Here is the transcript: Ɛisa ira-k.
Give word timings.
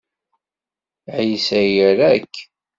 Ɛisa 1.15 1.59
ira-k. 1.81 2.33